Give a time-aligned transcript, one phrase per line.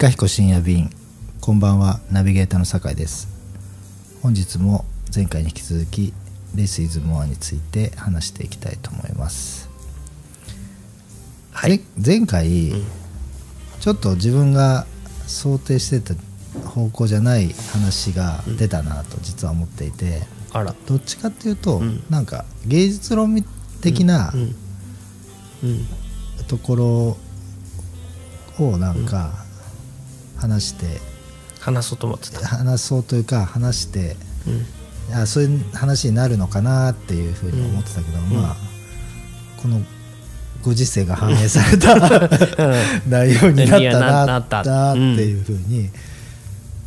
[0.00, 0.88] かひこ深夜便。
[1.42, 2.00] こんばんは。
[2.10, 3.28] ナビゲーターの酒井です。
[4.22, 6.14] 本日も前回に引き続き
[6.54, 9.68] レースイズモアについて話していきたいと思います。
[11.52, 11.80] はい。
[11.98, 12.72] ぜ前回、
[13.80, 14.86] ちょっと自分が
[15.26, 16.14] 想定してた
[16.66, 20.22] 方向じゃない話が出たなと実は思っていて、
[20.54, 20.74] あら。
[20.86, 22.02] どっちかっていうと、うん。
[22.08, 23.44] なんか芸術論
[23.82, 24.54] 的なうん。
[25.62, 25.86] うん。
[26.48, 27.18] とこ
[28.58, 29.49] ろをなんか
[30.40, 31.00] 話して、
[31.60, 32.46] 話そうと思ってた。
[32.46, 34.16] 話そうというか話して。
[34.46, 34.66] うん。
[35.12, 38.56] あそういう話になるのかなっていうふうに思ってたけど、まあ
[39.60, 39.80] この
[40.62, 41.96] ご時世が反映された
[43.08, 45.90] 内容になったななっていうふうに、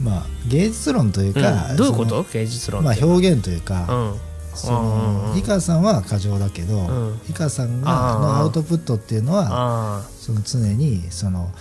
[0.01, 1.75] まあ芸術論というか、うん。
[1.75, 2.25] どういうこそと？
[2.31, 4.19] 芸術のまあ表現というか、うん。
[4.55, 6.81] その井川さんは過剰だけど、う
[7.15, 7.19] ん。
[7.29, 11.51] 井川さんがのアウトプットっていうのはあその常にその、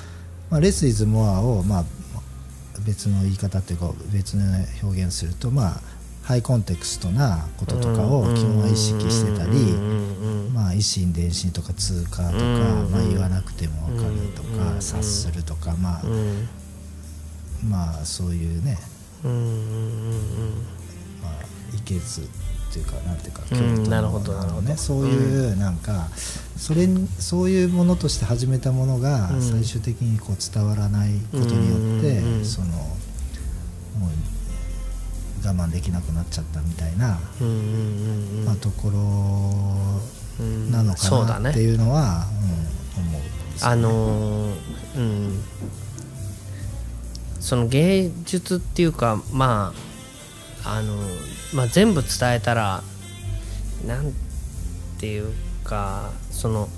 [0.53, 1.85] まあ、レス・イズ・モアを、まあ、
[2.87, 4.45] 別の言い方っていうか別の
[4.83, 5.81] 表現すると、まあ、
[6.23, 9.53] ハイコンテクストなこととかを基本は意識してたり、
[10.53, 16.49] まあ、維心伝心とか通過とか、うんまあ、言わなくても分かるとか、うん察するとか、まあうん
[17.71, 18.77] まあそういうね、
[21.23, 22.29] まあ、いけず
[22.73, 24.63] っていうかなんていうかうん京都なるほどのなるほど。
[24.63, 26.09] ねそういうなんか
[26.57, 29.43] それにそういうものとして始めたものがうん。
[29.43, 32.77] 最終的にこう伝わらないことによってうんうんそのも
[34.07, 38.45] う我慢できなくなっちゃったみたいな、うんうんうんうん。
[38.47, 40.01] まあ、ところ
[40.41, 42.27] うんなのかなっていうのは、
[42.97, 44.55] うん、思うんですよあのー
[44.97, 45.43] うん。
[47.39, 49.92] その芸術っていうかまあ
[50.65, 50.97] あの
[51.55, 52.83] まあ全部伝えたら
[53.87, 54.13] なん
[54.99, 55.33] ていう
[55.65, 56.69] かその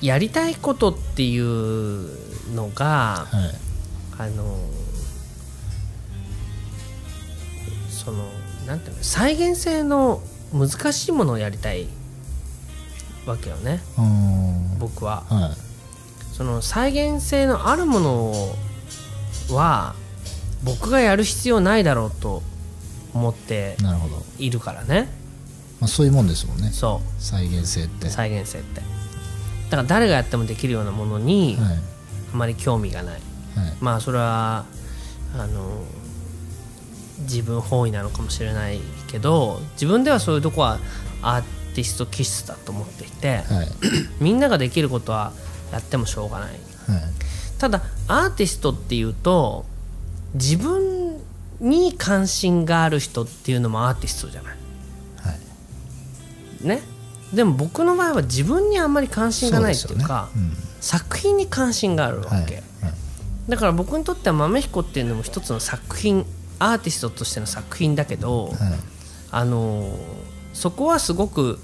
[0.00, 3.66] やりたいことっていうのがはい。
[4.18, 4.58] あの
[7.90, 8.24] その
[8.66, 10.22] なんていうの再現性の
[10.54, 11.86] 難しいものをやりたい
[13.26, 13.80] わけよね。
[13.98, 14.78] うん。
[14.78, 15.24] 僕は。
[15.28, 15.50] はい。
[16.32, 18.32] その再現性のあるもの
[19.50, 19.94] は
[20.64, 22.42] 僕がやる必要ないだろうと
[23.14, 25.08] 思ってなるほど、いるからね。
[25.80, 26.70] まあ、そういうもんですもんね。
[26.72, 28.06] そ再現性って。
[28.06, 28.80] う再現性って。
[29.70, 31.78] だから誰がやってもできるようなものにはい。
[32.32, 33.14] あまり興味がない。
[33.14, 33.22] はい。
[33.80, 34.64] まあそれは
[35.34, 35.82] あの
[37.20, 40.78] 自分本位なのかもしれないけど自分ではそういうとこは
[41.22, 41.42] アー
[41.74, 43.68] ティスト気質だと思っていてはい。
[44.20, 45.32] みんなができることは
[45.72, 46.48] やってもしょうがない。
[46.50, 46.58] はい。
[47.58, 49.64] ただアーティストっていうと
[50.36, 51.18] 自分
[51.60, 54.56] に関心がある人っていうのもアーティストじゃない？
[55.20, 55.32] は
[56.64, 56.66] い。
[56.66, 56.82] ね？
[57.32, 60.66] でも僕の場合は自分にあんまり関心がないっていうかそうですよね。
[60.80, 62.46] 作品に関心があるわけ、うんはい。
[62.46, 62.62] はい。
[63.48, 66.24] だから僕にとっては豆彦っていうのも一つの作品
[66.58, 68.56] アーティストとしての作品だけど、はい。
[69.32, 69.96] あのー
[70.52, 71.58] そこはすごく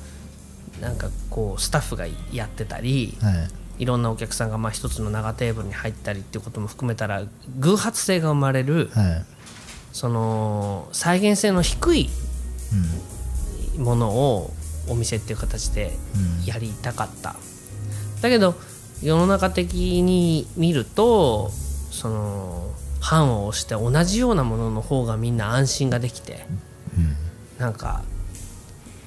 [0.82, 3.48] なんかこうスタッフがやってたり、は
[3.82, 7.24] いいろんなお客さんがまあ一つの長テーブルに入ったりっていうことも含めたら
[7.58, 9.24] 偶発性が生まれるはい。
[9.92, 12.08] その再現性の低い
[13.76, 13.84] うん。
[13.84, 14.54] ものを
[14.88, 16.46] お店っていう形でうん。
[16.46, 17.34] やりたかった、
[18.20, 18.54] だけど
[19.02, 21.50] 世の中的に見ると
[21.90, 22.70] その
[23.00, 26.46] 判を押して同じようなものの方がみんな安心ができて
[26.96, 27.16] うん。
[27.58, 28.02] なんか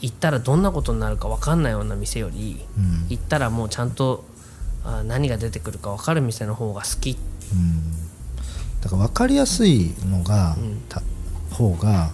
[0.02, 3.08] 行ったらどんなことになるか分かんないような店よりうん。
[3.10, 4.35] 行ったらもうちゃんとあ
[5.08, 7.18] 何が出てくるか分かる店の方が好き。
[7.54, 7.92] うん。
[8.82, 10.82] だから分かりやすいのが、うん。
[10.88, 11.02] た
[11.52, 12.12] 方が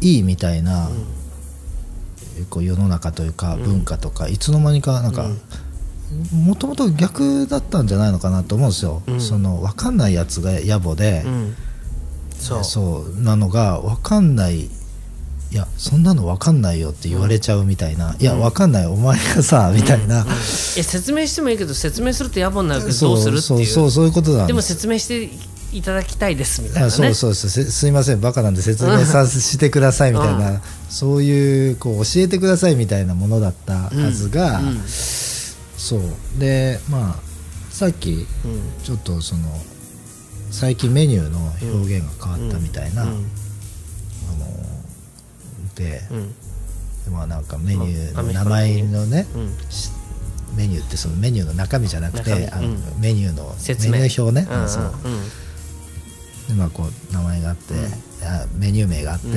[0.00, 0.88] いいみたいな、
[2.50, 5.28] こう世の中というか文化とか、いつの間にかなんか
[6.32, 9.20] もともと逆だったんじゃないのかなと思うんですよ、うん。
[9.20, 11.24] その分かんないやつが野暮で
[12.40, 13.20] そう。
[13.20, 14.70] なのが分かんない
[15.50, 18.86] いやそんなの分かんないよって言われちゃうみたいな、いや分かんない。
[18.86, 20.26] お前がさみたいな、
[20.76, 23.60] え説明してもいいけど説明すると野暮になるけどそうどうするってそう。
[23.60, 25.30] いうそうそういうことなんでもす説明して
[25.72, 26.86] いただきたいですみたいなね。
[26.86, 28.20] あそうそうそうせすいません。
[28.20, 30.60] バカなんで説明させてくださいみたいな、
[30.90, 34.82] そういうこう教えてくださいみたいなものだったはずが、うん。
[34.86, 36.00] そう。
[36.38, 37.16] でまあ
[37.70, 38.10] さっき
[38.44, 38.84] うん。
[38.84, 39.42] ちょっとその
[40.50, 41.38] 最近メニューの
[41.72, 43.06] 表現が変わったみたいな、
[47.06, 47.12] うん。
[47.12, 49.70] まあなんかメニューまあの名前のね、うん。
[49.70, 49.90] し
[50.56, 52.34] メニューってそのメニューの中身じゃなくて、う
[52.66, 53.00] ん。
[53.00, 53.92] メニューの説明。
[53.92, 54.92] メニュー表ね、そう。
[56.48, 57.74] でまあこう名前があって、
[58.24, 59.28] あメニュー名があって、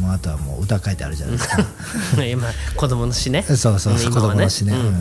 [0.00, 1.56] もうあとはもう歌書いてあるじゃないですか。
[2.18, 2.28] うん。
[2.30, 3.42] 今子供の詩ね。
[3.46, 4.80] そうそうそう、子ん今は供の詩ね、うん。
[4.80, 4.94] うん。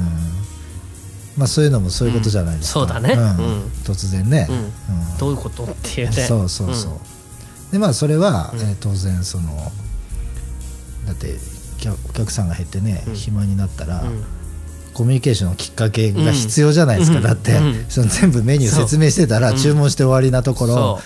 [1.37, 2.87] まあ、そういうのもそういうことじゃないですか、うん。
[2.87, 3.15] そうだね。
[3.15, 3.19] ん。
[3.19, 3.71] うん。
[3.85, 4.55] 突然ね、うん。
[4.55, 4.71] うん。
[5.19, 6.25] どういうことっていうね。
[6.27, 6.97] そうそうそう、ん。
[7.71, 8.59] でまあそれは、うん。
[8.61, 9.71] えー当然その
[11.09, 11.39] だって
[11.79, 13.15] 客お客さんが減ってね、うん。
[13.15, 14.23] 暇になったら、うん。
[14.93, 17.23] コミュニケーションのきっかけが必要じゃないですか、うん。
[17.23, 17.85] だって、うん。
[17.89, 21.01] その全部メニュー説明してたら、注文して終わりなところ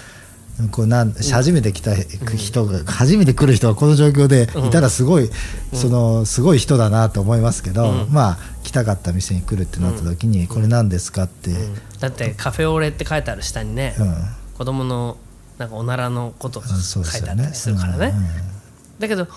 [0.62, 5.30] そ、こうなん初めて来た人が、初めて来る人がこの状況でいたらすごい、
[5.74, 8.08] そのすごい人だなと思いますけど、うん。
[8.12, 11.52] まあ来たかった店に来るってなった時に、これ何ですかって、
[12.00, 14.16] だってカフェオレって書いてある下にね、うん。
[14.58, 15.18] 子供の
[15.58, 18.14] なんかおならのこと書いてあったりするからね。
[19.00, 19.28] だけど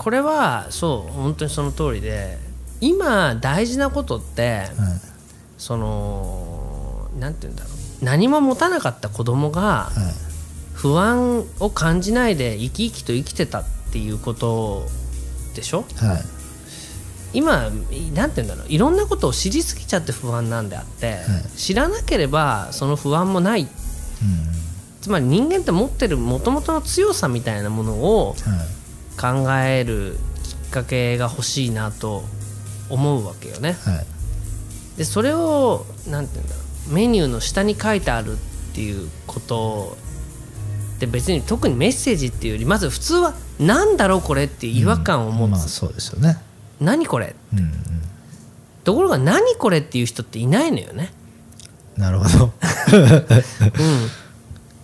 [0.00, 2.38] これはそう本当にその通りで
[2.80, 4.68] 今大事なことって、はい。
[5.58, 8.04] そのなんて言うんだろう。
[8.04, 9.92] 何も持たなかった子供がはい。
[10.72, 14.86] 不安を感じないで生き生きと生きてたっていうこと
[15.54, 15.84] でしょ？
[15.98, 16.22] はい。
[17.34, 18.68] 今なんて言うんだろう。
[18.68, 21.18] いろんなことを知りすぎちゃって不安なんであって、
[21.58, 23.64] 知らなければその不安もない。
[23.64, 23.68] うん。
[25.02, 28.79] つまり人間って持ってるもともとの強さみたいなものをはい
[29.20, 32.24] 考えるきっかけが欲しいなと
[32.88, 33.72] 思うわけよね。
[33.84, 34.06] はい。
[34.96, 38.36] でそれをなんて言うんだろうメニューの下に書いてあるっ
[38.74, 39.96] ていうこと
[40.98, 46.38] で別に特にメッセージっていうよりまず普通は何だろうこれっていう違和感を持つ、まあそうですよね。
[46.80, 47.34] 何これ？
[47.52, 47.72] うんうん。
[48.84, 51.12] ところが何これっていう人っていないのよね。
[51.96, 52.52] なるほど。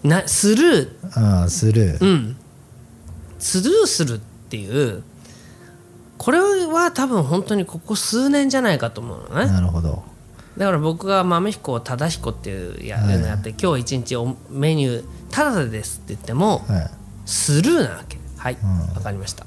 [0.04, 2.36] うん、なスルーああスルー、うん、
[3.38, 5.02] スルーするっていう
[6.18, 9.46] これは多分本当にここ数年じゃないかと思うのね。
[9.46, 10.02] なるほど。
[10.56, 16.90] だから僕が豆彦忠彦っていうや,、はいのやって今日一日おメニュータダでですって言ってもはい。
[17.26, 18.18] スルーなわけ。
[18.38, 18.60] はいわ、
[18.96, 19.02] うん。
[19.02, 19.44] かりました。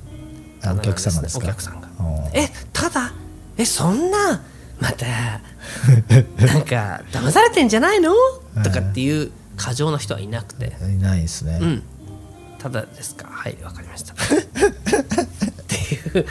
[0.64, 1.46] あお客様ですか？
[1.46, 1.88] お客さんが。
[2.34, 3.12] えただ
[3.58, 4.42] えそんな
[4.80, 5.06] また
[6.46, 8.14] なんか騙されてんじゃないの？
[8.64, 10.78] とかっていう過剰な人はいなくて。
[10.96, 11.84] いないですね、うん
[12.60, 13.28] ただですか？
[13.28, 14.14] はいわかりました。
[14.14, 14.20] って
[16.20, 16.26] いう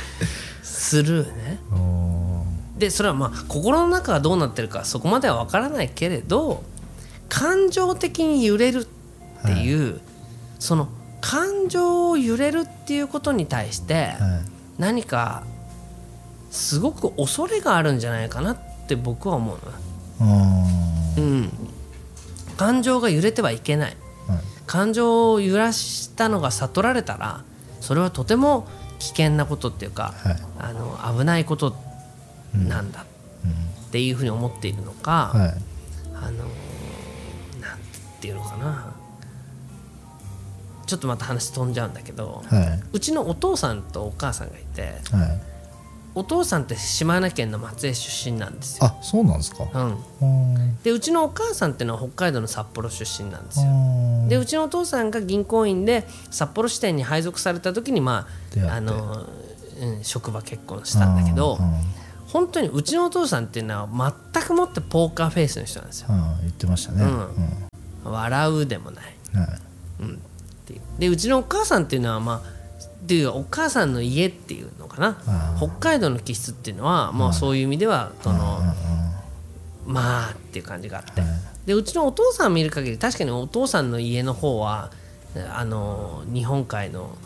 [0.62, 1.36] スルー。
[1.36, 1.58] ね
[2.78, 6.62] でそれはまあ心の中がどうなってるかそこまでは分からないけれど
[7.28, 8.86] 感情的に揺れる
[9.42, 10.00] っていう、
[10.60, 10.86] その
[11.20, 14.16] 感情を揺れるっていうことに対してはい。
[14.78, 15.42] 何か
[16.52, 19.58] すごく恐れがあるんじゃないかなって僕は思う
[20.20, 20.66] の。
[21.18, 21.50] うん、
[22.56, 23.96] 感情が揺れてはいけないはい
[24.68, 27.42] 感情を揺らしたのが悟られたら
[27.80, 28.68] それはとても
[28.98, 30.36] 危険なことっていうか、はい。
[30.58, 31.74] あの危ないこと
[32.54, 35.54] なんだっていうふうに思っているのか、はい。
[36.14, 37.78] あのーなん
[38.20, 38.94] ていうのかな。
[40.86, 42.82] ちょっとまた話飛んじゃうんだけど、はい。
[42.92, 45.57] うちのお父さんとお母さんがいてはい
[46.18, 48.86] お父さんって島根県の松江出身なんですよ。
[48.86, 49.68] あそうなんですか。
[50.20, 53.66] うん、でうちのお母さんっていうのは北海道の札幌出身なんですよ。
[54.28, 58.26] でうちのお父さんが銀行員で札幌支店に配属された時にま
[58.66, 59.26] ああの、
[59.80, 61.56] うん、職場結婚したんだけど
[62.26, 66.08] 本当にうちのお父さんっていうのは全くもってポーカーフェイスの人なんですよ。
[66.10, 67.10] うん言ってましたね、うん。
[68.04, 68.12] うん。
[68.12, 69.48] 笑うでもない、はい。
[70.00, 70.18] うん、っ
[70.66, 70.80] ていう。
[70.98, 72.57] でうちのお母さんっていうのはまあ
[73.04, 75.16] っていうかお母さんの家っていうのかな？
[75.56, 78.60] 北海道の気質っていうのはもうそういう意味ではその
[79.86, 81.30] まあっていう感じがあって、はい。
[81.66, 84.90] でうちのお父さんを見る限り確かにお父さんの家の方は
[85.54, 87.16] あの日本海の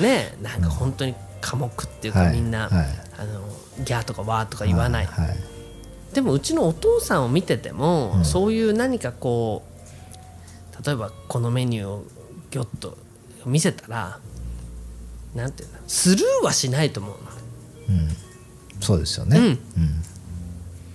[0.00, 2.34] ねなんか本当に寡黙っていうか、はい。
[2.34, 2.86] みんな、はい。
[3.18, 3.40] あの
[3.84, 5.08] ギャーとかワーとか言わない、
[6.12, 8.24] でもうちのお父さんを見てても、うん。
[8.24, 9.62] そういう何かこ
[10.78, 12.04] う例えばこのメニューを
[12.50, 12.98] ギョッと
[13.46, 14.18] 見せたら
[15.34, 17.14] なんていうのスルーはしないと思
[17.88, 17.96] うの。
[18.00, 18.08] うん。
[18.80, 19.44] そうですよね、うん。
[19.44, 19.58] うん。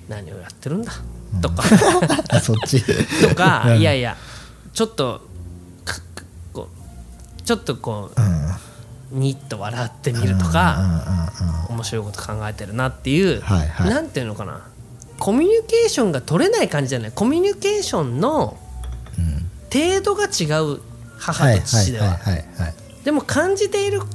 [0.09, 0.91] 何をやってるんだ、
[1.41, 1.63] とか。
[2.29, 2.83] あ そっち。
[3.27, 3.79] とか、うん。
[3.79, 4.17] いやいや
[4.73, 5.21] ちょっと
[6.53, 6.67] こ
[7.39, 8.25] うちょっとこうん。
[8.25, 8.55] う
[9.11, 11.03] にっと笑ってみるとか、
[11.69, 13.89] 面白いこと考えてるなっていう、はいはい。
[13.89, 14.61] なんていうのかな。
[15.19, 17.11] コミュニケーションが取れない感じじゃない。
[17.13, 18.57] コミュニケーションの
[19.17, 19.49] うんうん。
[19.71, 20.79] 程度が違う
[21.21, 22.73] 母はいと父では,、はいはいはい
[23.03, 24.05] でも感じている、ね。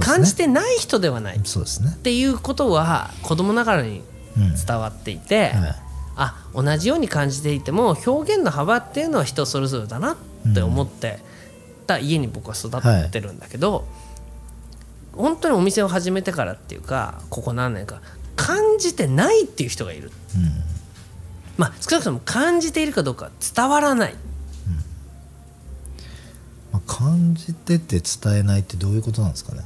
[0.00, 1.36] 感じてない人ではない。
[1.36, 1.96] っそうですね。
[2.02, 4.02] ていうことは子供ながらに
[4.36, 4.54] うん。
[4.54, 5.76] 伝わっていて、はい。
[6.16, 11.18] あ同じように感じていても表現の幅っていうのは人それぞれだなって思って
[11.88, 13.84] た家に僕は育ってるんだけど、
[15.12, 18.00] 本当にお店を始めてからっていうかここ何年か
[18.36, 20.10] 感じてないっていう人がいる。
[20.36, 20.50] うん。
[21.56, 24.14] まあ少なくとも感じているかどうか伝わらない
[26.74, 29.62] まあ、感じてて伝えないってどういうことなんですかね？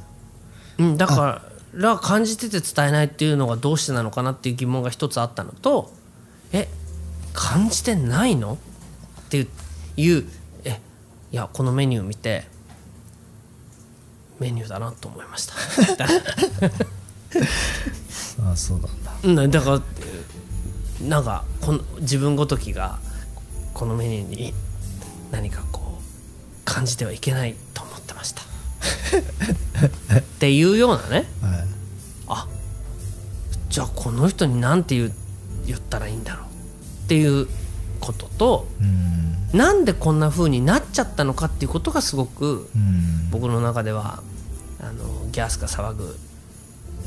[0.77, 1.41] うん、だか
[1.73, 5.91] らら感じてて伝えないっていうのがどうしてなのかなっていう疑問が一つあったのと
[6.51, 6.67] え
[7.33, 8.59] 感じてないの？
[9.21, 9.47] って
[9.97, 10.23] いう
[10.65, 10.79] え
[11.31, 12.45] いやこのメニュー見て
[14.39, 15.55] メニューだなと思いました。
[18.51, 19.13] あそうなんだ。
[19.23, 19.81] うんだから
[21.07, 22.99] なんかこの自分ごときが
[23.73, 24.53] このメニューに
[25.31, 25.88] 何かこう
[26.69, 28.43] 感じてはいけないと思ってました。
[30.19, 31.27] っていうようなね。
[31.41, 31.67] はい。
[32.27, 32.47] あ
[33.69, 35.13] じゃあこの人に何て言う
[35.65, 36.45] 言ったらいいんだろう
[37.05, 37.47] っていう
[37.99, 39.57] こととうん。
[39.57, 43.29] なんでこんな風になっちゃったのかっていうことがすごくうん。
[43.31, 44.21] 僕の中では
[44.79, 46.15] あのギャースが騒ぐ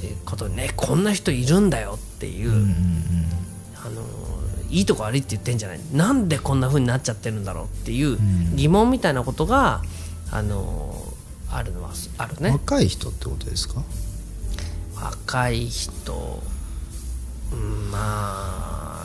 [0.03, 2.51] えーことにねこんな人いるんだよっていう、
[3.85, 4.03] あの
[4.73, 5.81] いいとこ悪いって言ってんじゃない？
[5.93, 8.57] なんでこんな風になっちゃってるんだろうっていうん。
[8.57, 9.83] 疑問みたいなことが
[10.31, 11.05] あの
[11.51, 12.51] あるのはあるうんね。
[12.51, 13.83] 若い人ってことですか？
[14.97, 16.43] 若い人。
[17.53, 17.99] うんま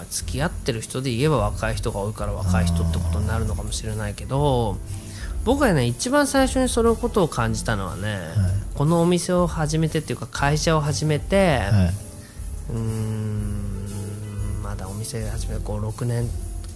[0.01, 4.77] あ付き合ってる人で言えば若い人が多いから若い人ってことになるのかもしれないけど
[5.43, 8.19] 僕はね一番最初にそのことを感じたのはね、
[8.75, 11.93] このお店を始めてっていうか会社を始めて、はい。
[12.71, 13.56] うーん
[15.07, 16.29] まだお店始めて56年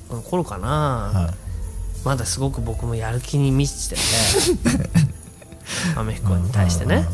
[0.10, 2.06] の頃かな、はい。
[2.06, 4.90] まだすごく僕もやる気に満ちてて
[5.98, 7.06] アメフコに対してね、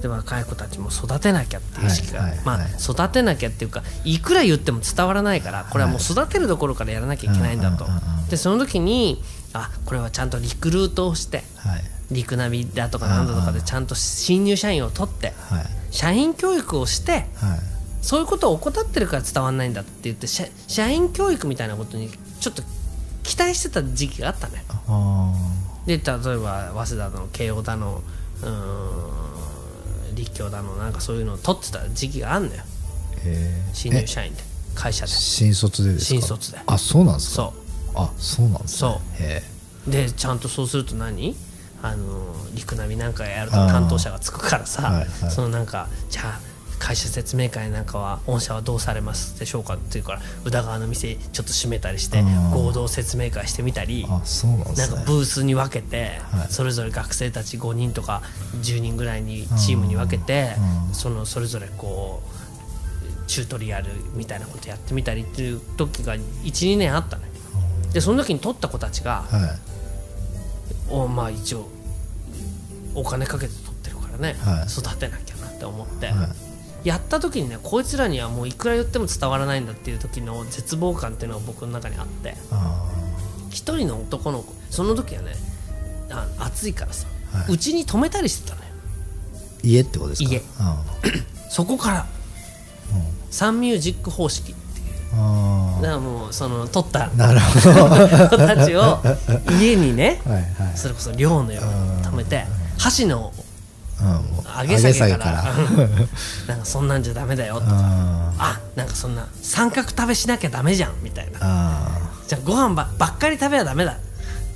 [0.00, 7.86] で若い子たちも育てなきゃっていう意識が、まあはい育てなきゃっていうかいくら言っても伝わらないからこれはもう育てるところからやらなきゃいけないんだと、
[8.30, 11.84] でその時にあこれはちゃんとリクルートをしてはい。
[12.10, 15.66] リクナビだとかなんだとかでちゃんと新入社員を取ってはい。
[15.90, 17.73] 社員教育をしてはい
[18.04, 22.62] そういうことを怠ってるから伝わらないんだって言って社社員教育みたいなことにちょっと
[23.22, 25.32] 期待してた時期があったねあ
[25.86, 26.02] で例え
[26.36, 28.02] ば早稲田の慶応だの
[28.42, 32.62] うーん立教だのなんかそういうのを取ってた時期があるのよ。
[33.72, 34.42] 新入社員で
[34.74, 35.10] 会社で。
[35.10, 36.20] 新卒でですか？
[36.20, 36.58] 新卒で。
[36.66, 37.34] あそうなんですか？
[37.34, 37.54] そ
[37.94, 39.42] あそうなんですね。
[39.82, 39.90] そう。
[39.90, 41.34] でちゃんとそうすると何？
[41.82, 45.30] あの陸ナビなんかやると担当者がつくからさ、はいはい。
[45.30, 46.40] そのなんかじゃあ
[46.78, 52.50] 会社説明会なんかは御社はどうされますでしょうかっていうから宇田川の店ちょっと閉めたりしてうん。
[52.50, 54.22] 合同説明会してみたりなんか
[55.06, 56.52] ブースに分けて、はい。
[56.52, 58.22] それぞれ学生たち5人とか
[58.62, 60.54] 10人ぐらいにチームに分けて、
[60.88, 60.94] うん。
[60.94, 67.28] そのそれぞれこうチュートリアルみたいなことやってみたりっていう時が12年あったのよ。
[67.92, 69.58] でその時に取った子たちが、は
[70.90, 70.92] い。
[70.92, 71.68] おまあ一応
[72.94, 74.66] お金かけて取ってるからね、はい。
[74.66, 76.53] 育てなきゃなって思って、はい
[76.84, 82.36] やった時にねこいつらにはもういくら言っても伝わらないんだっていう時の絶望感っていうのが僕の中にあって。
[82.50, 82.90] あ
[83.50, 85.32] 一人の男の子その時はね
[86.10, 87.52] あ暑いからさはい。
[87.52, 88.68] うち、に泊めたりしてたのよ。
[89.62, 90.30] ー家ってことですか？
[90.30, 90.42] 家。
[90.60, 90.84] あ
[91.50, 92.06] そこから。
[93.30, 94.86] サンミュージック方式っていう。
[95.14, 97.08] あだからもうその取った。
[97.08, 97.84] なるほど。
[97.84, 99.00] は 子たちを
[99.60, 100.44] 家にね いはい。
[100.76, 102.46] それこそ寮のように止めて
[102.78, 103.32] 箸の
[104.62, 105.32] 上げ下げから。
[105.32, 105.44] ら。
[106.46, 107.72] なんかそんなんじゃダメだよとか。
[107.72, 111.38] ああなんかそんな三角食べしなきゃダメじゃんみたいな。
[111.40, 113.96] あじゃあご飯ばばっかり食べはダメだ。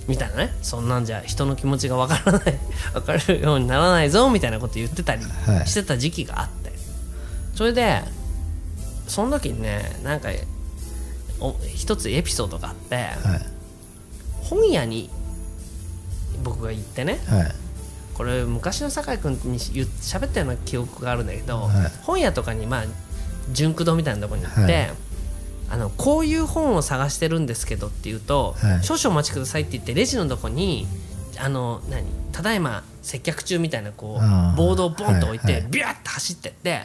[0.07, 0.57] みたいなね。
[0.63, 2.59] そんなんじゃ人の気持ちが分からない。
[2.95, 5.67] 分かるようにならないぞみたいなこと言ってたりはい。
[5.67, 6.73] してた時期があって、
[7.55, 8.03] それで
[9.07, 10.31] その時にねなんか
[11.41, 13.47] お一つエピソードがあって、はい。
[14.43, 15.11] 本屋に
[16.43, 17.21] 僕が行ってね。
[17.29, 17.55] はい
[18.19, 21.73] これ昔の酒井君に言う喋ったような記憶があるんだけど、はい。
[22.03, 22.85] 本屋とかにまあ
[23.53, 24.91] 純駆堂みたいなところに行って、はい。
[25.71, 28.83] あのこういう本を探してるんですけどって言うと、はい。
[28.83, 30.89] 少々お待ちくださいって言ってレジのとこに
[31.39, 35.71] あの何ただいま接客中みたいなこうボードをボンと置いて、はいはい。
[35.71, 36.83] ビューッと走ってって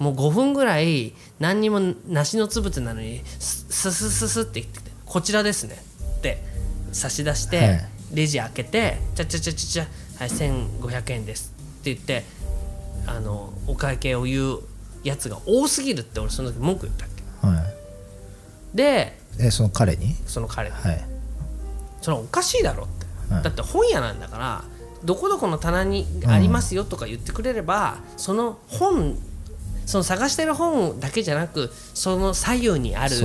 [0.00, 5.76] もう5分ぐらい何にも梨のつぶてなのにスススススって言ってきて「こちらですね」
[6.18, 6.42] って
[6.90, 7.88] 差し出して、はい。
[8.14, 9.86] レジ開けて「ちゃちゃちゃちゃちゃ
[10.22, 12.24] はい1500円です」って言って
[13.06, 14.58] あのお会計を言う
[15.02, 17.08] やつが多すぎるって俺その時文句言ったっ
[17.40, 17.46] け。
[17.46, 17.54] は
[18.74, 18.76] い。
[18.76, 20.14] でえその彼に？
[20.26, 20.76] その彼に。
[20.76, 21.04] はい。
[22.00, 23.42] それはおかしいだろって、はい。
[23.42, 24.64] だって本屋なんだから
[25.04, 29.18] どこどこの棚にありますよとか言ってくれれば、その本
[29.86, 33.16] その探してる本だけじゃなくその左右にある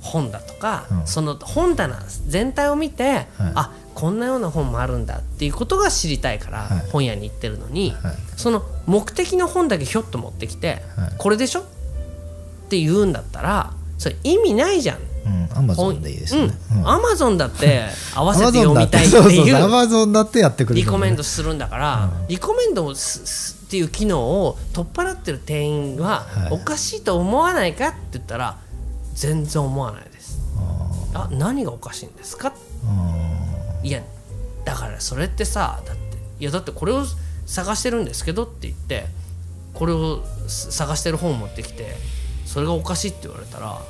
[0.00, 1.06] 本だとか、うん。
[1.08, 6.90] その本棚全体を見て、あこんなような本もあるんだっていうことが知りたいから、はい。
[6.92, 8.14] 本屋に行ってるのに、はい。
[8.36, 11.12] その目的の本だけひょっと持ってきて、はい。
[11.18, 11.64] これでしょっ
[12.68, 14.98] て言うんだったらそれ意味ないじゃん。
[14.98, 16.52] うんアマゾンでいいですね。
[16.76, 26.52] うん、アマゾンだって 合わせて読みたいっていうアマゾンだってやってくれるリコメンドすするんだから、リコメンドをすすっていう機能を取っ払ってる店員ははい。
[26.52, 28.58] おかしいと思わないかって言ったら
[29.14, 30.38] 全然思わないです。
[31.14, 32.52] あ何がおかしいんですか？
[32.86, 33.27] あ
[33.82, 34.02] いや
[34.64, 36.02] だからそれってさだって
[36.40, 37.04] いやだってこれを
[37.46, 39.06] 探してるんですけどって言って
[39.74, 41.94] これをす探してる本を持ってきて
[42.46, 43.80] それがおかしいって言われたら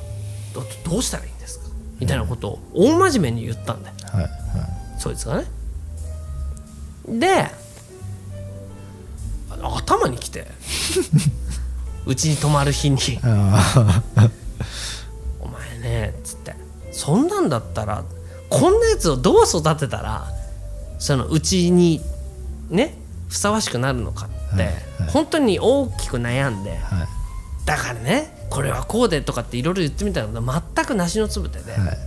[0.53, 1.69] どうしたらいいんですか？
[1.99, 3.95] みたいなことを大真面目に言ったんだよ。
[4.11, 4.31] はいはい。
[4.99, 5.45] そいつがね。
[7.07, 7.27] で
[9.51, 10.47] あ頭にきて
[12.05, 12.97] うちに泊まる日に。
[13.23, 14.01] あ
[15.39, 16.55] 「お前ね」っつって
[16.91, 18.03] 「そんなんだったら
[18.49, 20.27] こんなやつをどう育てたら
[20.97, 22.01] そのうちに
[22.69, 22.95] ね
[23.29, 24.75] ふさわしくなるのかって、はいはい。
[25.11, 27.07] 本当に大きく悩んであはい。
[27.65, 31.97] だからねこれはこうでとかっていろいろ言ってみたら全く梨のつぶてで、はい。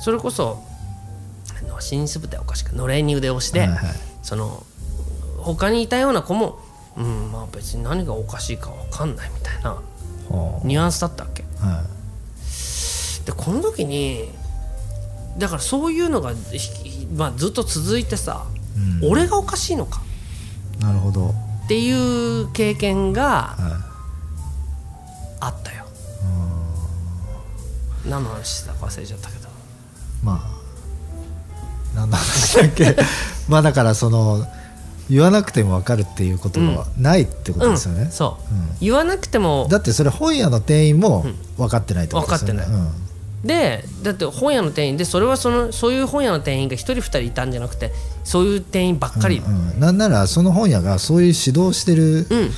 [0.00, 0.64] それこそ
[1.58, 3.78] あの新つぶてはおかしくのれんに腕押しで、はいはい。
[4.22, 4.64] その
[5.38, 6.60] 他にいたような子も、
[6.96, 9.80] うん、まあ別に何がおかしいか分かんないみたいな
[10.28, 11.44] ほニュアンスだったわけ。
[13.26, 14.30] でこの時に
[15.38, 18.44] だからそういうのが、ひまあ、ずっと続いてさ、
[18.76, 20.02] い、うん、俺がおかしいのか？
[20.80, 21.30] なるほど。
[21.64, 23.56] っていう経験がは
[25.40, 25.84] あったよ。
[28.08, 29.48] 何の話したか忘れちゃったけど。
[29.48, 29.50] い
[30.24, 30.58] まあ
[31.94, 32.96] 何の話だっけ？
[33.48, 34.46] まあだからその
[35.10, 38.70] 言わなくても分かるっていうことがないってことですよね、そう、うん。
[38.80, 41.24] 言わなくてもだってそれ本屋の店員も
[41.56, 42.90] 分かってないってことですよね、分か
[43.44, 47.92] でだって本屋の店員でそれはそのそういう本屋の店員が1人2人いたんじゃなくて
[48.24, 49.80] そういう店員ばっかり、うんうん。
[49.80, 52.50] なんならその本屋がそういう指導してるうん。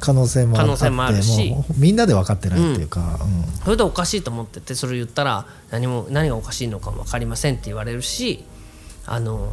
[0.00, 1.50] 可能性もあ可能性もあるし。
[1.50, 3.18] もうみんなで分かってないっていうか、
[3.64, 8.44] それでおかしいと思っててそれを言ったら何も何がおかしいのか分かりませんって言われるし
[9.06, 9.50] あの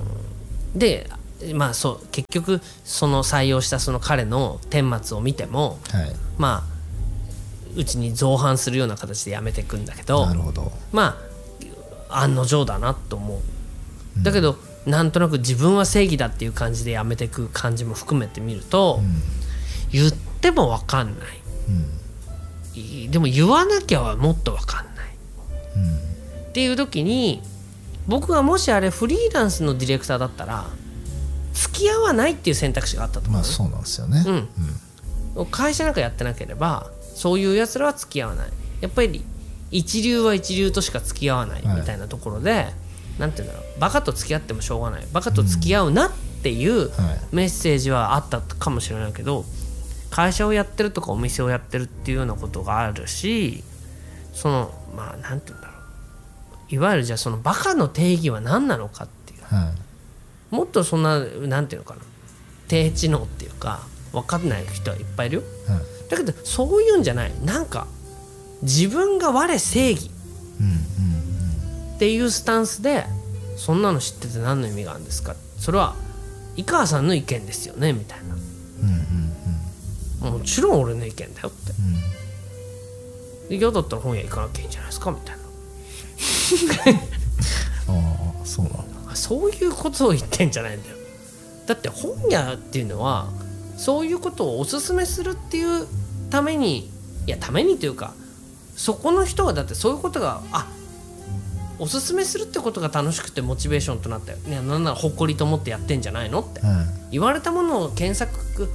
[0.76, 1.10] で
[1.54, 6.71] まあそう結局その採用したその彼の顛末を見てもうんはい、まあ
[7.76, 10.72] うちに造反するような形でやめていくんだけどなるほど。
[10.92, 11.18] ま
[12.10, 14.24] あ案の定だなと思う。
[14.24, 19.00] だけど、なんとなく自分は正義だっていう感じでやめていく感じも含めてみると、
[19.92, 21.42] 言っても分かんない。
[22.74, 24.96] いでも言わなきゃもっと分かんない。
[26.50, 27.42] っていう時に
[28.08, 30.66] 僕がもしあれフリーランスのディレクターだったら
[31.54, 33.32] 付き合わないっていう選択肢があったと思う。
[33.32, 34.26] ね、まあそうなんですよね、
[35.36, 38.48] うん、会社なんかやってなければそういうやつらは付き合わない。
[38.82, 39.24] やっぱり
[39.70, 41.80] 一流は一流としか付き合わないはい。
[41.82, 42.66] みたいなところで、
[43.20, 43.80] なんて言うんだろう。
[43.80, 45.06] バカと付き合ってもしょうがない。
[45.14, 47.20] バカと付き合うなっていうはい。
[47.32, 49.46] メッセージはあったかもしれないけど
[50.10, 53.64] 会社をやってるとかお店をやってるっていうようなことがあるし
[54.34, 55.74] そのまあなんて言うんだろ
[56.72, 56.76] う。
[56.76, 59.44] いわゆるじゃあそのバカの定義は何なのかっていう。
[59.44, 59.72] は
[60.52, 60.56] い。
[60.56, 62.02] もっとそんななんていうのかな。
[62.68, 63.82] 低知能っていうか
[64.12, 65.44] 分かんない人はいっぱいいるよ。
[65.68, 67.32] はいだけどそういうんじゃない。
[67.44, 67.88] なんか
[68.62, 70.12] 自分が我正義。
[71.96, 73.06] っていうスタンスで
[73.58, 75.36] そんなの知ってて何の意味があるんですか。
[75.58, 75.96] それは
[76.56, 78.36] 井川さんの意見ですよねみたいな。
[78.36, 78.40] うん
[80.28, 81.72] うんもちろん俺の意見だよって。
[81.72, 81.82] う
[83.48, 85.42] んで嫌だったら本屋行かなきゃいいんじゃないですかみたいな。
[87.88, 88.74] ああそうなん
[89.06, 89.12] だ。
[89.12, 90.96] あそういうことを言ってんじゃないんだよ。
[91.68, 93.30] だって本屋っていうのは
[93.78, 95.88] そういうことをおすすめするっていう
[96.32, 96.90] ために
[97.28, 98.14] いやためにというか
[98.76, 100.68] そこの人がだってそういうことがあ
[101.78, 106.62] おすすめするってことが楽しくてモチベーションとなったよ、ね、なんなら誇りと思ってやってんじゃないのって。
[106.62, 108.70] はい言われたものを検索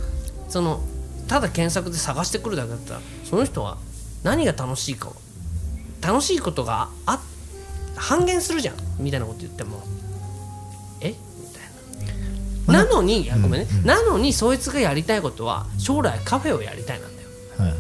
[0.51, 0.83] その
[1.27, 3.79] ただ検索で探してくるだけだったらその人は
[4.23, 5.15] 何が楽しいかを
[6.03, 7.19] 楽しいことがあ
[7.97, 9.83] 半減するじゃんみたいなこと言っても。
[11.01, 11.09] え？
[11.09, 11.15] み
[11.97, 12.85] たいな。
[12.85, 17.07] なのにいやごめんね、なのにそいつがやりたいことは将来カフェをやりたいな
[17.59, 17.75] はい。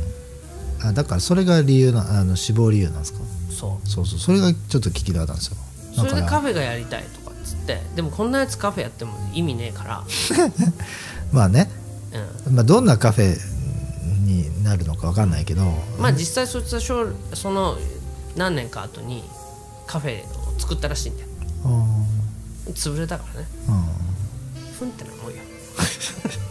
[0.84, 3.20] あだからそれが理由なあの死亡理由なんですか？
[3.50, 3.88] そう。
[3.88, 4.18] そうそう。
[4.18, 5.56] それがちょっと聞きたかったんですよ。
[5.94, 7.80] それでカフェがやりたいとかっつって。
[7.94, 10.04] でもこんなやつカフェやっても意味ねえから、
[11.32, 11.70] まあね、
[12.46, 13.38] うん、まあ、どんなカフェ
[14.24, 15.62] になるのかわかんないけど。
[15.98, 17.78] まあ実際そいつは将その
[18.36, 19.24] 何年か後に
[19.86, 21.28] カフェを作ったらしいんだよ。
[21.64, 21.68] う
[22.72, 23.48] ん潰れたからね。
[23.68, 23.84] うん。
[24.78, 25.36] ふんってなもんよ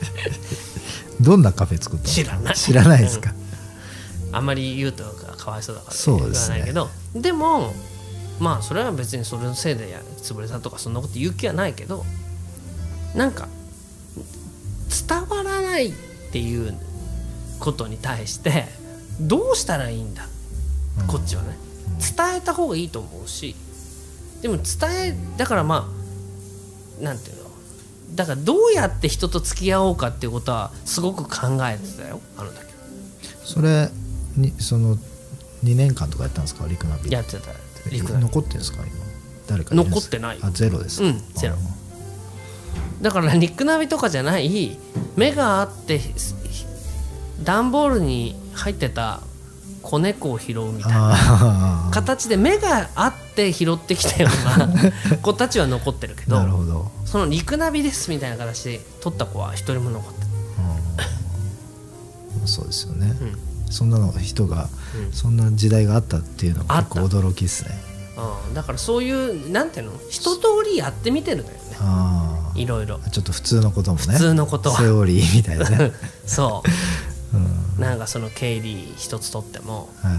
[1.25, 2.13] どんなカフェ作ったの？
[2.13, 2.55] 知らない。
[2.55, 3.33] 知らないですか、
[4.31, 6.89] あんまり言うとかかわいそうだから言わないけど。
[7.13, 7.73] でも
[8.39, 12.05] まあそれは別にそれのせいでや潰れたとかそんなこと言う気はないけど
[13.15, 13.47] なんか
[15.07, 15.93] 伝わらないっ
[16.31, 16.73] ていう
[17.59, 18.65] ことに対して
[19.19, 20.27] どうしたらいいんだ？
[21.07, 21.57] こっちはね。
[21.99, 23.55] 伝えた方がいいと思うし。
[24.41, 25.89] でも伝えだからま
[26.99, 27.44] あなんていうの？
[28.15, 32.57] だからどうやって人と付き合おうかっていうことはすごく考えてたよあの時。
[33.43, 33.89] それ
[34.37, 34.95] にその
[35.63, 36.65] 2年間とかやったんですか？
[36.67, 37.11] 陸ナビ。
[37.11, 37.51] やってた。
[37.91, 38.25] 陸ナビ。
[38.25, 38.77] 残ってるんですか？
[38.85, 38.89] 今。
[39.47, 40.39] 誰か残ってない。
[40.41, 41.07] あゼロですか？
[41.07, 41.55] うんゼロ。
[43.01, 44.77] だからニックナビとかじゃない
[45.17, 45.99] 目があって
[47.43, 49.19] 段ボールに入ってた
[49.85, 51.89] 子猫を拾うみたいな。
[51.91, 54.67] 形で目があって拾ってきたような
[55.21, 56.91] 子たちは残ってるけどなるほど。
[57.05, 60.25] その陸ナビですみたいな形で撮った子は一人も残って
[62.41, 62.47] うん。
[62.47, 63.37] そうですよね、る、うん。
[63.69, 65.13] そんなの人が、うん。
[65.13, 67.69] そんな時代があったっていうのが結構驚きですね。
[68.47, 69.91] うん、だからそういうなんていうの？
[70.09, 71.63] 一通りやってみてるんだよね。
[71.79, 72.99] あいろいろ。
[73.05, 74.13] あちょっと普通のこともね。
[74.13, 74.77] 普通のことは。
[74.77, 75.91] セオリーみたいなね、
[76.25, 77.81] そううん。
[77.81, 80.09] なんかその経理一つとってもは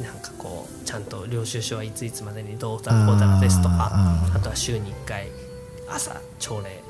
[0.00, 3.90] い、なんかこうちゃんと領収書はいついつまでにどうだこうだらですとか
[4.34, 5.28] あとは週に1回
[5.88, 6.82] 朝朝礼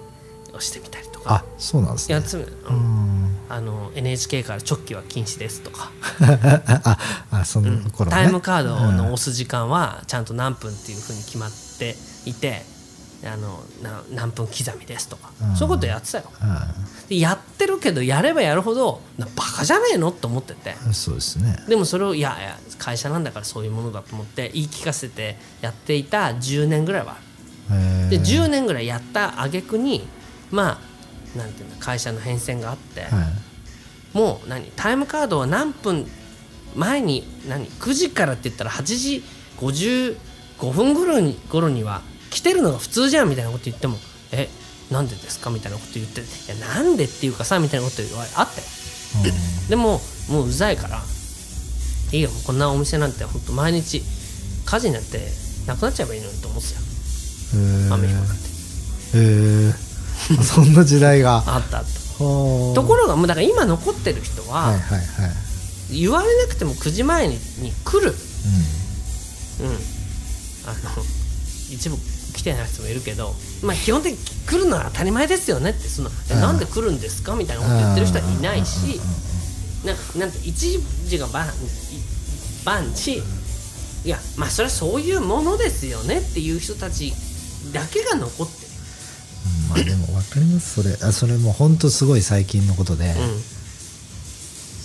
[0.53, 2.15] をしてみたりとあかそうなんですね。
[2.15, 2.77] やつ、ううん。
[2.77, 3.37] ん。
[3.49, 5.91] あの NHK から直帰は禁止ですとか、
[6.85, 6.99] あ
[7.31, 9.13] あその頃ね、タイムカードのうん。
[9.13, 12.65] 押す時間はちゃんと何分っていうふうに決まっていて
[13.25, 15.57] あのな何分刻みですとか、うん。
[15.57, 16.25] そういうことやってたよ。
[16.39, 16.67] は
[17.09, 20.77] でやってるけどやればやるほどなバカじゃねえのって思ってて。
[20.91, 21.57] いそうですね。
[21.69, 27.17] でもそれをいやいや会社なんだからそういうものだと思って言い聞かせてやっていた10年ぐらいは
[28.11, 30.07] で10年ぐらいやった挙句に
[30.51, 30.81] ま
[31.35, 33.13] あなんていうの会社の変遷があって、はい。
[34.17, 36.07] もう何タイムカードは何分
[36.75, 39.23] 前に何9時からって言ったら8時
[39.59, 40.17] 55
[40.73, 42.03] 分頃に頃には
[42.37, 43.97] 来てるのが普通じゃんみたいなこと言っても
[44.31, 44.51] え
[44.91, 48.61] なんでですかみたいなこと言っていやなんでっていうかさみたいなこと言われあって。
[49.71, 51.01] でももううざいから
[52.13, 54.03] いいよこんなお店なんて本当毎日
[54.67, 55.19] 火事になって
[55.67, 56.87] なくなっちゃえばいいのにと思ってたよ。
[57.55, 59.19] うん雨降って。
[59.19, 61.43] へえ そんな時代が。
[61.47, 62.19] あったあった。
[62.19, 65.99] とところがもうだから今残ってる人は、はいはいはい。
[65.99, 68.15] 言われなくても9時前にに来る。
[69.59, 69.71] ううん、
[70.67, 71.05] あの
[71.71, 71.97] 一部
[72.37, 76.41] 来てない人もいるけど、まあ、基本的に来るのは当たり前ですよねってそのえうん。
[76.41, 79.01] なんで来るんですかみたいなこと言ってる人はいないし
[79.85, 81.47] なんかなんて一時が万
[82.65, 83.23] 万事
[84.05, 87.13] いやまあそれはそういうものですよねっていう人たち
[87.73, 88.67] だけが残ってる。
[88.67, 90.95] んまあでも分かりますそれ。
[91.03, 93.15] あそれも本当すごい最近のことで、うん。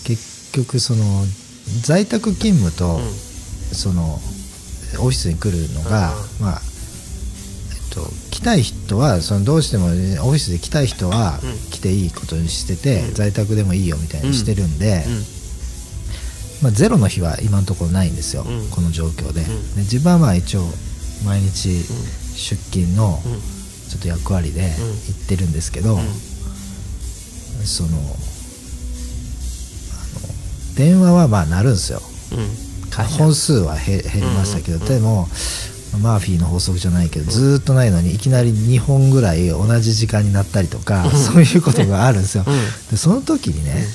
[0.06, 1.04] 結局その
[1.82, 3.14] 在宅勤務と、うん。
[3.76, 6.62] そのオフィスに来るのが、うまあ
[7.91, 8.01] と
[8.32, 11.58] 来たい人はそのどうしてもねオフィスで来たい人はうん。
[11.69, 13.13] 来ていいことにしてて、うん。
[13.13, 15.23] 在宅でもいいよみたいにしてるんで、うん。
[16.63, 18.69] まあ、ゼロの日は今のところないんですよ、うん。
[18.69, 19.45] この状況で,、ん。
[19.75, 20.65] で自分はまあ一応
[21.25, 21.84] 毎日
[22.36, 23.41] 出勤のうん。
[23.91, 24.69] ちょっと役割で行
[25.25, 25.99] ってるんですけど、
[27.65, 28.06] そのあの
[30.77, 32.01] 電話はまあ鳴るんですよ。
[32.32, 32.71] うん。
[33.17, 35.27] 本数は減減りましたけど、でも
[35.99, 42.54] マーフィーの法則じゃないけど、ずーっとないのにいきなり2本ぐらい同じ時間になったりとか、そういうことがあるんですよ、うん。
[42.89, 43.86] でその時にね、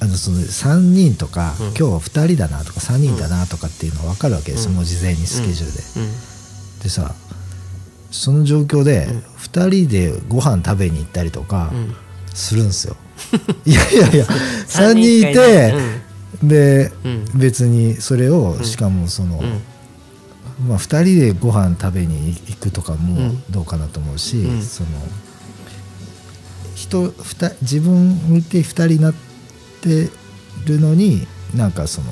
[0.00, 1.66] あのその3人とか、うん。
[1.68, 4.76] 今日は2人だなとか3人だなとかっていうのが分かるわけですよ、うん。
[4.76, 6.12] もう事前にスケジュールで、うん。
[6.82, 7.14] でさ
[8.10, 9.18] その状況でうん。
[9.18, 11.94] 2人でご飯食べに行ったりとかうん。
[12.32, 12.96] するんですよ、
[13.66, 15.74] いやいやいや3三人い人て、
[16.44, 17.24] で、うん。
[17.34, 19.60] 別にそれをしかもその、うん
[20.66, 23.42] まあ、2人でご飯食べに行くとかもうん。
[23.50, 24.62] どうかなと思うし、うん。
[24.62, 24.88] その
[26.74, 27.12] 人
[27.62, 29.14] 自分見て2人になっ
[29.82, 30.08] て
[30.66, 32.08] るのになんかその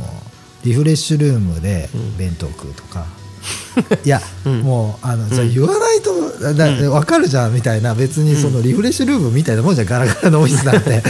[0.64, 2.16] リフレッシュルームでうん。
[2.16, 3.06] 弁当食うとか、
[4.04, 4.60] いや、うん。
[4.62, 5.30] もうあの、ん。
[5.30, 9.86] じゃあ言わないとだだ分かるじゃんみたいな別にそのリフレッシュルームみたいなもんじゃん。
[9.86, 11.02] ガラガラのオフィスなんて、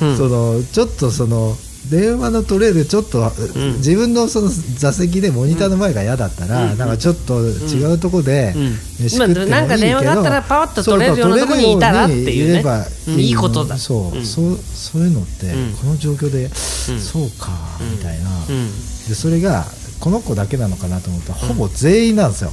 [0.00, 0.16] うん。
[0.16, 1.56] そのちょっとその
[1.90, 3.76] 電話の取れるちょっと、ん。
[3.76, 6.78] 自分のその座席でモニターの前が嫌だったら、うん。
[6.78, 8.62] なんかちょっと違うとこでうん。
[9.04, 12.86] 飯食ってもいいけど、まあなんか電話があったらパワッと取れるようなとこにいたらっていうね。
[13.08, 13.78] いいいことだ。
[13.78, 14.24] そう、うん。
[14.24, 15.72] そうそういうのって、うん。
[15.74, 16.50] この状況で、ん。
[16.50, 18.70] そうか、みたいな、うん。
[19.08, 19.64] でそれが
[20.00, 22.52] この子だけなのかなと思ったら、ほぼ全員なんですよ、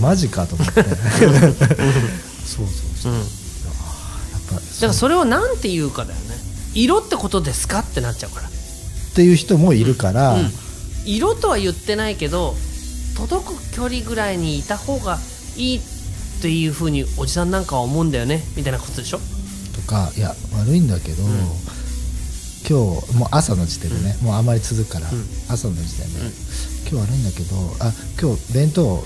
[0.00, 2.66] マジかと思って、 そうそう
[3.02, 3.18] そう、だ
[4.50, 6.42] からそれをなんて言うかだよね。
[6.74, 7.78] 色ことですか？
[7.78, 8.50] ってなっちゃうから、っ
[9.14, 10.50] ていう人もいるから、うん。
[11.06, 12.54] 色とは言ってないけど
[13.16, 15.18] 届く距離ぐらいにいた方が
[15.56, 15.80] いいっ
[16.42, 18.42] ていうふうにおじさんなんかは思うんだよね。
[18.56, 19.20] みたいなことでしょ？
[19.74, 21.22] とかいや悪いんだけど、
[22.68, 25.24] 今日もう朝の時点でね、もうあまり続くから、うん。
[25.48, 26.20] 朝の時点で、
[26.90, 29.02] 今日悪いんだけどあ今日弁当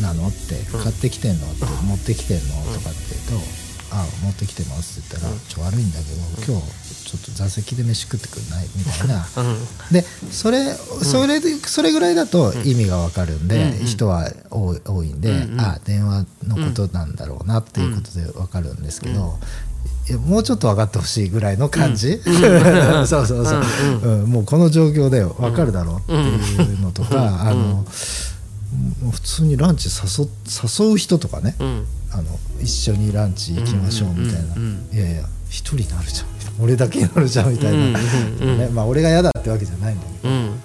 [0.00, 0.28] なの？
[0.28, 1.46] って買ってきてんの？
[1.46, 2.54] って持ってきてんの？
[2.74, 3.46] とかって言うと
[3.94, 6.04] あ持ってきてますって言ったら、ちょ悪いんだけ
[6.46, 6.66] ど今日
[7.04, 8.66] ちょっと座席で飯食ってくんない？
[8.74, 9.24] みたいな、
[9.92, 19.38] でそれそれでそれぐらいだと意味がわかるんで、人は多いんで、あ電話のことなんだろうなっていうことでわかるんですけど、
[20.26, 22.20] もうちょっと分かってほしいぐらいの感じ、
[23.06, 23.62] そうそうそう、
[24.02, 27.86] うんもうこの状況で分かるだろうっていうのとか、あの
[29.12, 30.26] 普通にランチ誘
[30.88, 31.56] 誘う人とかね、
[32.12, 32.24] あの
[32.60, 34.54] 一緒にランチ行きましょうみたいな、
[34.92, 36.26] いやいや一人になるじゃん。
[36.60, 40.60] 俺だけになるじゃんみたいな、ねまあ、俺が嫌だってわけじゃないんだけど、うん。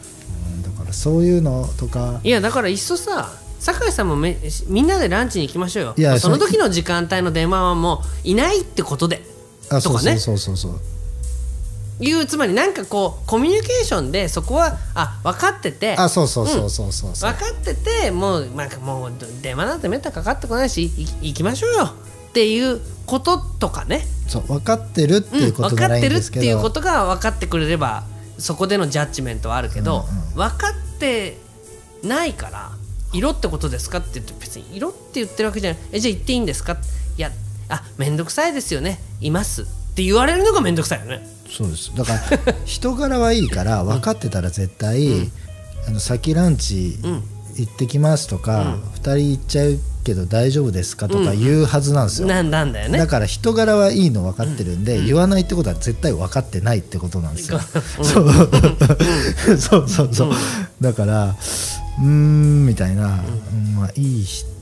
[0.62, 2.22] だからそういうのとか。
[2.24, 5.93] いやだからいっそさ酒井さんもめみんなでランチに行きましょうよ。
[5.98, 9.26] いやその時の時間帯の電話はもういないってことで。
[9.69, 10.17] あとかね。
[10.17, 10.82] そうそうそうそう
[12.00, 20.90] いうつまりなんかこうコミュニケーションでそこはあ分かっててあそうそうそうそうそう、うん、分かっててもう,、まあ、もう電話なんてめったかかってこないし
[21.22, 21.84] 行きましょうよ。
[22.30, 24.06] っていうこととかね。
[24.28, 28.04] そう分かってるっていうことならいいんですけど、うん、分かってるっていうことが分かってくれれば
[28.38, 31.38] そこでのジャッジメントはあるけど、うんうん、分かって
[32.04, 32.72] ないから
[33.12, 35.82] 色ってことですかって言って別に色って言ってるわけじゃない。
[35.92, 36.78] えじゃあ言っていいんですか？
[37.18, 37.32] いや
[37.68, 39.00] あ面倒くさいですよね。
[39.20, 39.64] います。
[39.64, 41.96] って言われるのが面倒くさいよねそうです。
[41.96, 45.32] だから人柄はいいから分かってたら絶対、うん、
[45.88, 46.98] あの先ランチ
[47.58, 52.98] 行ってきますとか、うん、2人行っちゃうけど大丈夫ですかとか言うはずなんですよ、うん、なんだよね。
[52.98, 57.60] だから人柄はいいの分かってるんで、言わないってことは絶対分かってないってことなんですよ、
[58.02, 58.32] そう。
[59.58, 60.32] そうそうそう、
[60.80, 61.36] だから
[62.00, 63.24] うんみたいな、
[63.76, 64.59] まあいい人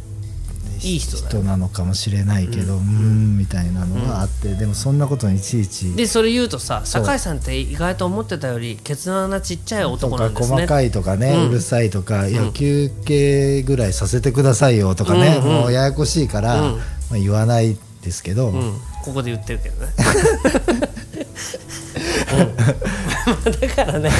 [0.81, 3.37] いい人なのかもしれないけどうん。
[3.37, 5.95] みたいなのがあって、でもそんなことにいちいち。
[5.95, 10.55] でそれ言うとさ酒井さんって意外と思ってたよりケツ穴ちっちゃい男なんですね。
[10.55, 16.77] 細かいとかね、うるさいとか、いや休憩ぐらいさせてくださいよとかね、もうややこしいから、ま
[17.13, 18.53] あ、言わないですけど、
[19.03, 19.93] ここで言ってるけどね。
[23.77, 24.11] だからね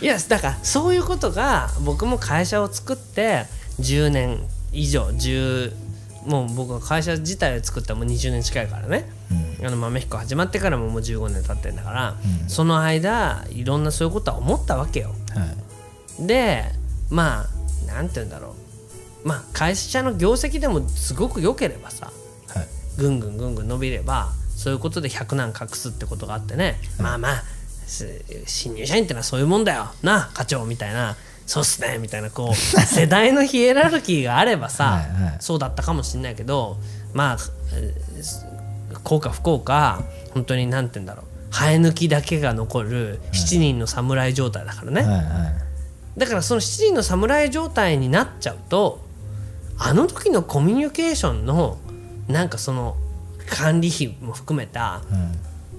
[0.00, 3.46] いやだからそういうことが僕も会社を作って
[3.80, 4.38] 10年
[4.74, 5.72] 以上10
[6.26, 9.08] もう僕は会社自体を作ったらもう20年近いからね、
[9.60, 15.14] うん、あの豆彦始まってからももう15年経ってんだから、うん、その間いろんなそういうことは思ったわけよ。
[15.34, 16.64] はい、で
[17.10, 18.54] まあなんて言うんだろ
[19.24, 19.28] う。
[19.28, 22.10] まあ会社の業績でもすごく良ければさ、
[22.48, 22.66] はい、
[22.98, 27.42] ぐんぐんぐんぐん伸びればそういうことで100難隠すってことがあってね、はい、まあまあ
[28.46, 29.92] 新入社員ってのはそういうもんだよ。
[30.02, 36.78] な課長みたいなそうっすねみたいなこう 世代のヒエラルキーがあればさはい、そうだったかもしれないけど
[37.12, 37.38] まあ
[39.02, 40.02] 幸か不幸か
[40.32, 41.24] 本当に何て言うんだろう。
[41.54, 49.04] 生え抜きだけが残る7人の侍状態だからね、はいはい、だからその7人の侍状態になっちゃうと
[49.78, 51.78] あの時のコミュニケーションの
[52.26, 52.96] なんかその
[53.48, 55.32] 管理費も含めた、うん、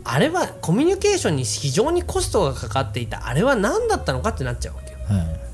[0.06, 3.28] あれはコミュニケーションに非常にコストがかかっていた。
[3.28, 4.98] あれは何だったのかってなっちゃうわけよ。
[5.10, 5.45] はい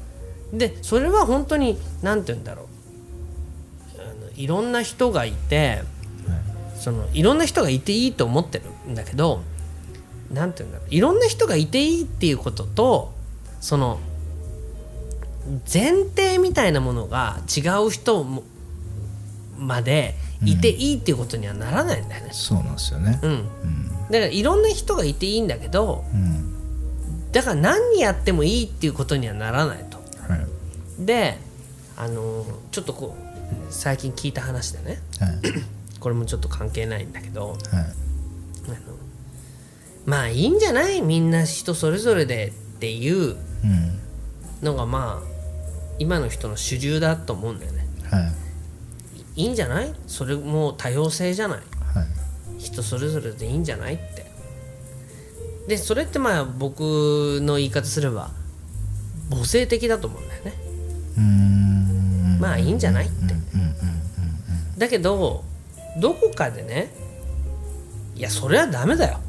[0.54, 4.02] でそれは本当に何て言うんだろう。
[4.02, 5.84] あのいろんな人がいて、
[6.80, 9.42] そのいろんな人がいていいと思ってるんだけど
[10.32, 10.88] 何て言うんだろう。
[10.94, 13.14] いろんな人がいていいっていうことと
[13.60, 14.00] その
[15.72, 18.44] 前提みたいなものが違う人も
[19.58, 22.28] までいていいっていうことにはならないんだよね。
[22.30, 29.86] うん、そうなんですよね、うん、うん、だからいろんな人がいていいんだけど、うん、だから何やってもいいっていうことにはならない、
[31.00, 31.38] で
[31.98, 35.40] あのちょっとこう最近聞いた話でね、はい、
[36.00, 37.78] これもちょっと関係ないんだけど、はい、あ
[38.70, 38.76] の
[40.06, 41.02] まあいいんじゃない？
[41.02, 43.36] みんな人それぞれでっていう
[44.62, 45.28] のがまあ
[46.00, 47.86] 今の人の主流だと思うんだよね。
[48.10, 48.32] は
[49.36, 49.94] い、いいんじゃない？
[50.08, 51.64] それも多様性じゃない、は
[52.04, 53.96] い、人それぞれでいいんじゃない？
[53.96, 54.26] って。
[55.68, 58.32] でそれってまあ僕の言い方すれば
[59.32, 60.54] 母性的だと思うんだよね。
[62.40, 63.34] まあいいんじゃないって。
[64.78, 65.44] だけど
[66.00, 66.92] どこかでね
[68.16, 69.20] いやそれはダメだよ。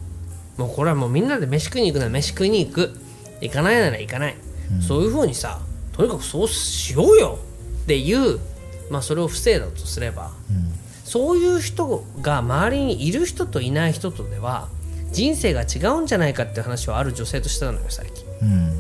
[0.57, 2.99] もうこれはもうみんなで飯食いに行くなら飯食いに行く。
[3.41, 4.37] 行かないなら行かない、
[4.73, 5.61] うん、そういうふうにさ
[5.93, 7.39] とにかくそうしようよ。
[7.83, 8.39] っていう
[8.89, 10.73] まあそれを不正だとすれば、うん、
[11.05, 14.69] そういう人が周りにいる人といない人とでは
[15.11, 18.73] 人生が違うんじゃないかっていう話はある女性としてたのよ最近、うん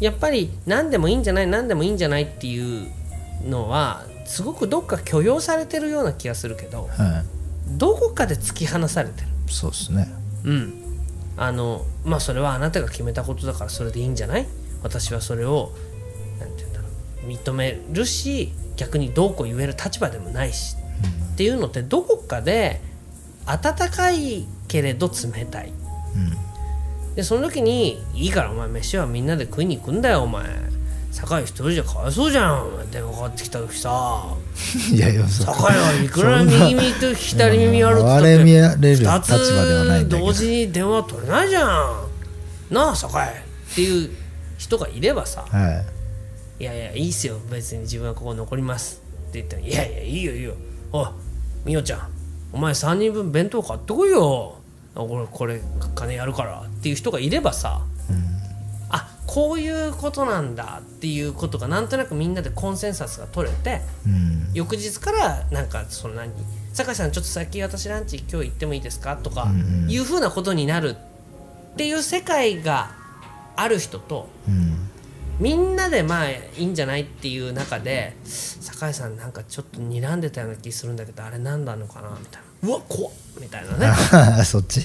[0.00, 2.86] やっぱり何でもいいんじゃない何でもいいんじゃないっていう
[3.48, 10.08] のはすごくどっか許容されてるような気がするけど、はい、どこかで突き放されてるそうですね。
[10.44, 10.84] うん。
[11.36, 14.46] あのまあそれはあなたが決めたことだからそれでいいんじゃない？
[14.82, 15.72] 私はそれを
[16.38, 16.86] なんて言うんだろ
[17.24, 20.76] う認めるし逆にどうこう言える立場でもないし、
[21.32, 22.80] っていうのってどこかで
[23.46, 25.68] 温かいけれど冷たい。
[25.68, 26.47] うん
[27.18, 30.44] でその時に「いいからお前飯はみんなで食いに行くんだよお前。
[31.10, 32.88] 酒井一人じゃかわいそうじゃん。
[32.92, 34.36] 電話かかってきた時さ。
[34.94, 40.32] いやいやそ酒井はいくら右耳と左耳あるって言ったあれ見られる二立場ではないんだけど。
[40.32, 42.06] つ同時に電話取れないじゃん。
[42.70, 43.24] なあ酒井っ
[43.74, 44.10] ていう
[44.56, 45.84] 人がいればさは
[46.60, 46.62] い。
[46.62, 50.54] いやいやいいっすよ別に自分はここ残りますって言ってもいやいやいいよいいよ。
[50.92, 51.08] おい
[51.64, 52.00] みおちゃん
[52.52, 54.57] お前3人分弁当買ってこいよ
[54.94, 55.60] 俺これ
[55.94, 57.82] 金やるからっていう人がいればさ、
[58.90, 64.52] あこういうことなんだっていうことがなんとなくみんなでコンセンサスが取れてうん。
[64.54, 66.32] 翌日からなんかその何
[66.72, 69.16] 酒井さんちょっと先私ランチ今日行ってもいいですか？
[69.16, 69.90] とかうんうん。
[69.90, 70.96] いうふうなことになる
[71.72, 72.90] っていう世界が
[73.56, 74.90] ある人とうん
[75.40, 82.68] みんなでまあいいんじゃないっていう中で酒井さんなんかちょっと睨んでたような気するんだけどあれ何なのかなみたいな。
[82.68, 83.94] うわ怖っみたいなね。
[84.44, 84.80] そっち。
[84.80, 84.84] っ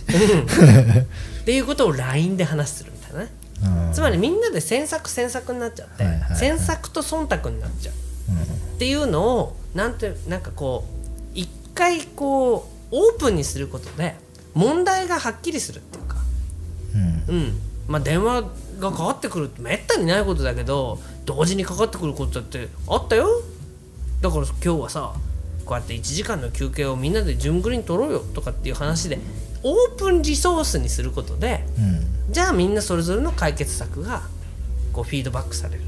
[1.45, 3.31] ていうことを LINE で話するみたいなね。
[3.87, 3.93] うん。
[3.93, 6.37] つまりみんなで詮索詮索になっちゃってはいはいはい。
[6.37, 7.93] 詮索と忖度になっちゃう。
[8.75, 14.15] っていうのをなんてなんかこう一回こうオープンにすることで
[14.53, 16.17] 問題がはっきりするっていうか。
[16.93, 16.97] う
[17.31, 17.35] ん。
[17.35, 17.59] うん。
[17.87, 18.43] まあ電話
[18.83, 23.27] がかかってくるってめったにないことだけど同時にかかってくることだってあったよ。
[24.21, 25.13] だから今日はさ
[25.65, 29.19] こうやって1時間の休憩をみんなで順繰りに取ろうよとかっていう話で
[29.63, 31.81] オープンリソースにすることでう
[32.29, 32.33] ん。
[32.33, 34.21] じゃあみんなそれぞれの解決策が
[34.91, 35.81] こうフィードバックされる。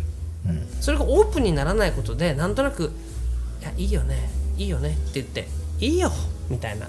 [0.47, 0.67] うん。
[0.81, 2.91] それがオープンにならないことでなんとなく
[3.61, 5.47] 「いやいいよねいいよね」って言って
[5.79, 6.11] 「いいよ」
[6.49, 6.87] みたいな。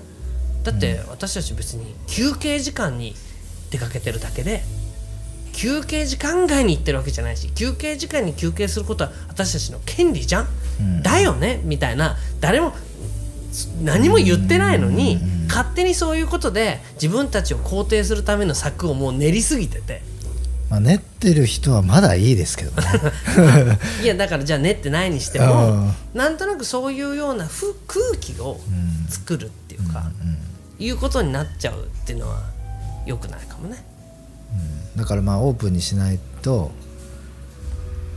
[0.62, 3.14] だって私たち別に休憩時間に
[3.70, 4.64] 出かけてるだけで
[5.56, 10.46] 休憩時間外に行ってるわけじゃないし休憩時間に休憩することは私たちの権利じゃん、
[10.80, 11.02] うん。
[11.02, 12.16] だよねみたいな。
[12.40, 12.74] 誰も
[13.82, 15.46] 何も言ってないのにうん。
[15.48, 20.02] 勝手にそういうことで自分たちを肯定するための策をもう練りすぎてて。
[20.68, 22.88] まあ練ってる人はまだいいですけどね。
[24.04, 25.94] いやだからじゃあ練ってないにしてうもん。
[26.12, 29.08] なんとなくそういうようなふ空気をうん。
[29.08, 30.84] 作るっていうか、うん。
[30.84, 32.42] いうことになっちゃうっていうのは
[33.06, 33.82] 良くないかもね。
[34.96, 36.72] だからまあオープンにしないと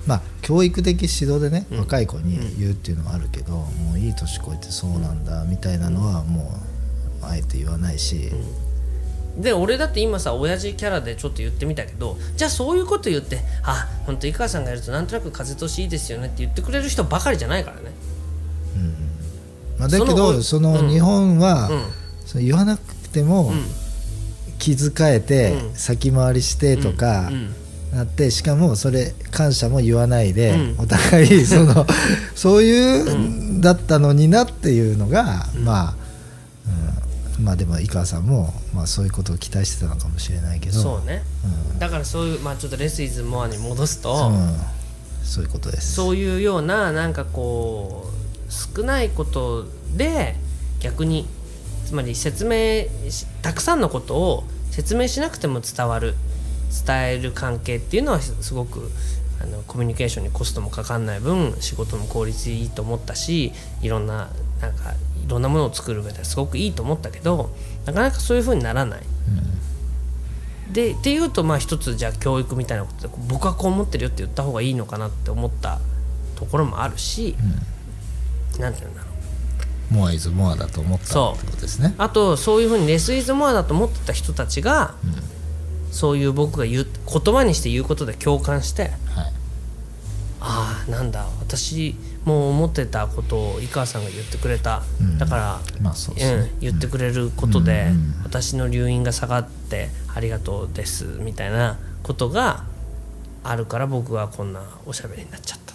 [0.08, 1.80] まあ教育的指導でね、うん。
[1.80, 6.60] 若い子に言うっていうのはあるけど、もういい年越えてそうなんだみたいなのはも
[7.22, 8.32] うあえて言わないし、
[9.38, 17.92] で俺だって今さ親父キャラでちょっと言ってみたけどじゃあそういうこと言って「あ本当井川さんがいるとなんとなく風通しいいですよね」って言ってくれる人ばかりじゃないからね。
[19.78, 21.84] まあ、だけそのどそのうん日本は、うん。
[22.26, 23.64] そう言わなくてもうん
[24.60, 25.76] 気遣えてうん。
[25.76, 27.56] 先回りしてとかうん。
[27.92, 30.76] なってしかもそれ感謝も言わないで、うん。
[30.78, 31.88] お互いその
[32.36, 35.96] そういうだったのになっていうのが、まあ、
[37.38, 37.46] うん。
[37.46, 41.24] まあでも井川さんも、まあ、そういうことを期待してたのかもしれないけどそうね。
[41.72, 41.80] うん。
[41.80, 44.60] だからそういう、まあ、ちょっとレス・イズ・モアに戻すと、うん。
[45.24, 45.94] そういうことです。
[45.94, 50.36] そういうようななんかこう少ないことで
[50.80, 51.28] 逆に
[51.90, 56.14] つまり説明したくさんのことを説明しなくても伝わる
[56.86, 58.92] 伝える関係っていうのはすごく
[59.42, 64.30] あのコミュニケーションにコストもかかんない分仕事も効率いいと思ったしいろんな
[64.62, 67.50] なんかいろんなものを作る上ですごくいいと思ったけど
[67.88, 69.02] なかなかそういうふうにならない。
[70.72, 75.80] でっていうとまあ一つじゃあ教育みたいなことで僕はこう思ってるよって言った方がいいのかなって思った
[76.36, 77.36] ところもあるし、
[78.60, 79.09] なんていうんだろう
[79.90, 81.96] モアイズモアだと思ったってことですね。
[81.98, 84.96] あとそういうふうにレス・イズ・モアだと思ってた人たちが、
[85.92, 88.92] そういう僕が言う言葉にして言うことで共感してはい。
[90.42, 95.18] ああなんだ私も思ってたことを井川さんが言ってくれた、うん。
[95.18, 96.44] だから、まあそうですね。
[96.44, 98.24] ん、言ってくれることで、うんうん。
[98.24, 102.66] 私の留飲が下がってありがとうですみたいなことが
[103.44, 105.69] あるから僕はこんなおしゃべりになっちゃった